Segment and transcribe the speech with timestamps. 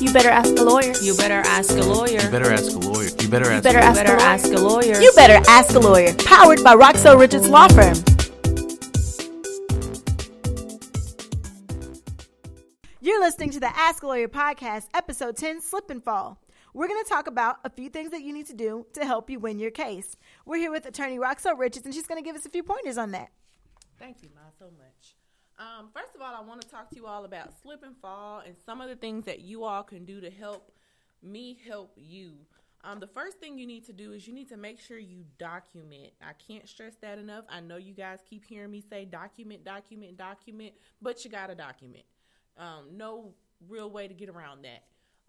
[0.00, 0.92] You better ask a lawyer.
[1.02, 2.20] You better ask a lawyer.
[2.20, 3.08] You better ask a lawyer.
[3.18, 3.64] You better ask.
[3.64, 4.28] better a ask better a lawyer.
[4.28, 5.00] ask a lawyer.
[5.00, 6.14] You better ask a lawyer.
[6.24, 7.96] Powered by Roxell Richards Law Firm.
[13.00, 16.40] You're listening to the Ask a Lawyer podcast, episode 10, Slip and Fall.
[16.74, 19.28] We're going to talk about a few things that you need to do to help
[19.28, 20.16] you win your case.
[20.46, 22.98] We're here with attorney Roxell Richards, and she's going to give us a few pointers
[22.98, 23.30] on that.
[23.98, 25.17] Thank you, Ma, so much.
[25.58, 28.42] Um, first of all, I want to talk to you all about slip and fall
[28.46, 30.70] and some of the things that you all can do to help
[31.20, 32.34] me help you.
[32.84, 35.24] Um, the first thing you need to do is you need to make sure you
[35.36, 36.12] document.
[36.22, 37.44] I can't stress that enough.
[37.48, 41.56] I know you guys keep hearing me say document, document, document, but you got to
[41.56, 42.04] document.
[42.56, 43.34] Um, no
[43.68, 44.84] real way to get around that.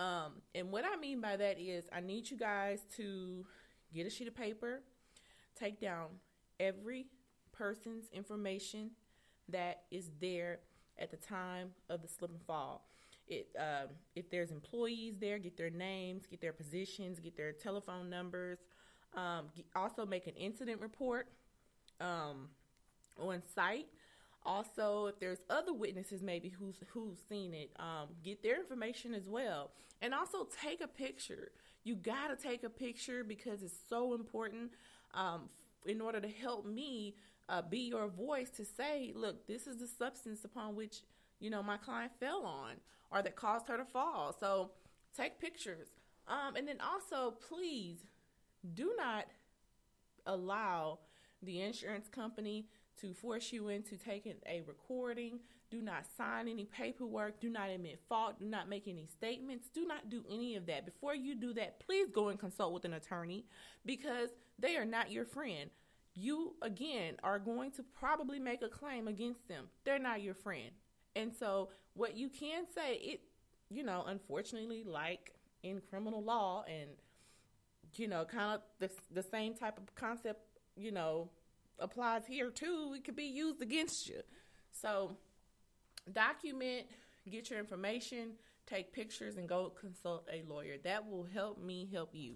[0.00, 3.44] Um, and what I mean by that is, I need you guys to
[3.92, 4.80] get a sheet of paper,
[5.54, 6.06] take down
[6.58, 7.06] every
[7.52, 8.90] person's information
[9.48, 10.60] that is there
[10.98, 12.86] at the time of the slip and fall.
[13.26, 18.10] It um, if there's employees there, get their names, get their positions, get their telephone
[18.10, 18.58] numbers.
[19.16, 21.28] Um, also make an incident report
[22.00, 22.48] um,
[23.18, 23.86] on site.
[24.46, 29.28] Also, if there's other witnesses maybe who's who's seen it, um, get their information as
[29.28, 29.70] well.
[30.02, 31.52] And also take a picture.
[31.82, 34.72] You gotta take a picture because it's so important
[35.14, 35.48] um,
[35.86, 37.16] in order to help me
[37.48, 41.02] uh, be your voice to say, look, this is the substance upon which
[41.40, 42.74] you know my client fell on
[43.10, 44.34] or that caused her to fall.
[44.38, 44.70] So
[45.16, 45.88] take pictures.
[46.26, 47.98] Um, and then also, please
[48.74, 49.26] do not
[50.26, 51.00] allow
[51.42, 52.66] the insurance company
[53.00, 55.40] to force you into taking a recording.
[55.70, 57.40] Do not sign any paperwork.
[57.40, 58.38] Do not admit fault.
[58.38, 59.68] Do not make any statements.
[59.74, 60.84] Do not do any of that.
[60.84, 63.44] Before you do that, please go and consult with an attorney
[63.84, 65.70] because they are not your friend.
[66.14, 69.66] You, again, are going to probably make a claim against them.
[69.84, 70.70] They're not your friend.
[71.16, 73.20] And so, what you can say, it,
[73.68, 76.90] you know, unfortunately, like in criminal law and
[77.98, 80.40] you know, kind of the, the same type of concept,
[80.76, 81.30] you know,
[81.78, 82.94] applies here too.
[82.96, 84.22] It could be used against you.
[84.72, 85.16] So,
[86.12, 86.86] document,
[87.30, 88.32] get your information,
[88.66, 90.76] take pictures, and go consult a lawyer.
[90.82, 92.34] That will help me help you.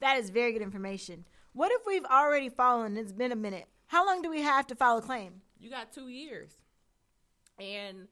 [0.00, 1.24] That is very good information.
[1.52, 2.96] What if we've already fallen?
[2.96, 3.66] It's been a minute.
[3.86, 5.40] How long do we have to file a claim?
[5.58, 6.50] You got two years.
[7.58, 8.08] And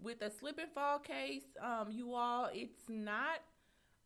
[0.00, 3.40] with a slip and fall case, um, you all, it's not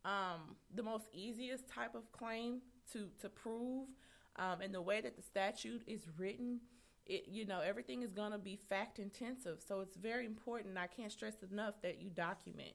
[0.05, 2.61] um, the most easiest type of claim
[2.93, 3.87] to to prove.
[4.39, 6.61] Um, and the way that the statute is written,
[7.05, 9.61] it you know everything is going to be fact intensive.
[9.67, 10.77] So it's very important.
[10.77, 12.71] I can't stress enough that you document.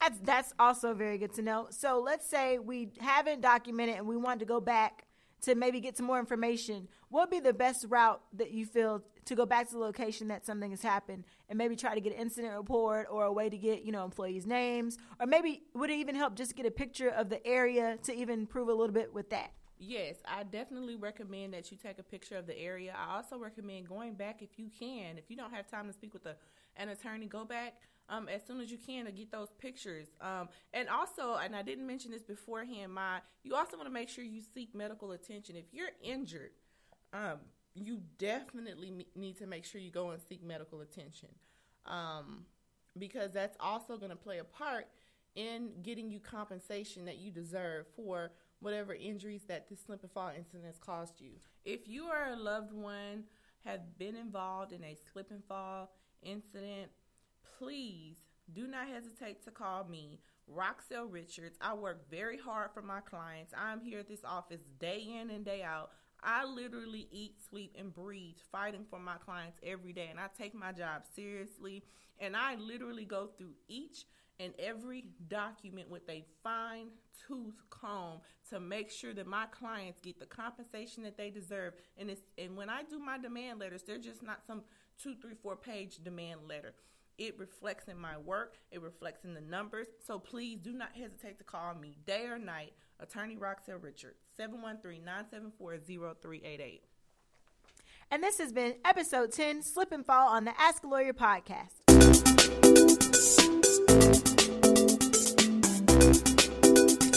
[0.00, 1.68] That's that's also very good to know.
[1.70, 5.07] So let's say we haven't documented and we want to go back
[5.42, 6.88] to maybe get some more information.
[7.08, 10.28] What would be the best route that you feel to go back to the location
[10.28, 13.48] that something has happened and maybe try to get an incident report or a way
[13.48, 14.98] to get, you know, employees' names?
[15.20, 18.46] Or maybe would it even help just get a picture of the area to even
[18.46, 19.52] prove a little bit with that?
[19.80, 22.94] Yes, I definitely recommend that you take a picture of the area.
[22.96, 25.18] I also recommend going back if you can.
[25.18, 26.34] If you don't have time to speak with a,
[26.78, 27.74] an attorney, go back
[28.08, 30.08] um, as soon as you can to get those pictures.
[30.20, 34.08] Um, and also, and I didn't mention this beforehand, my you also want to make
[34.08, 35.56] sure you seek medical attention.
[35.56, 36.52] If you're injured,
[37.12, 37.38] um,
[37.74, 41.28] you definitely need to make sure you go and seek medical attention
[41.86, 42.44] um,
[42.98, 44.86] because that's also going to play a part
[45.34, 50.32] in getting you compensation that you deserve for whatever injuries that this slip and fall
[50.36, 51.30] incident has caused you.
[51.64, 53.24] If you are a loved one
[53.64, 55.90] have been involved in a slip and fall
[56.22, 56.90] incident,
[57.58, 58.16] please
[58.54, 61.58] do not hesitate to call me, Roxell Richards.
[61.60, 63.52] I work very hard for my clients.
[63.56, 65.90] I'm here at this office day in and day out.
[66.22, 70.54] I literally eat, sleep, and breathe fighting for my clients every day, and I take
[70.54, 71.84] my job seriously.
[72.20, 74.04] And I literally go through each
[74.40, 76.88] and every document with a fine
[77.26, 78.20] tooth comb
[78.50, 81.74] to make sure that my clients get the compensation that they deserve.
[81.96, 84.62] And it's and when I do my demand letters, they're just not some
[85.00, 86.74] two, three, four page demand letter.
[87.18, 88.58] It reflects in my work.
[88.70, 89.88] It reflects in the numbers.
[90.06, 96.80] So please do not hesitate to call me day or night, Attorney Roxell Richards, 713-974-0388.
[98.12, 101.72] And this has been episode 10, Slip and Fall on the Ask a Lawyer podcast.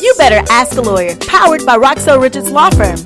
[0.02, 1.16] You better ask a lawyer.
[1.28, 2.98] Powered by Roxell Richards Law Firm.